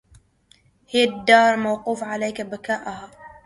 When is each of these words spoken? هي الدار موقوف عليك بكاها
هي 0.89 1.03
الدار 1.03 1.55
موقوف 1.57 2.03
عليك 2.03 2.41
بكاها 2.41 3.09